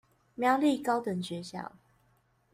[0.33, 1.73] 苗栗高等學校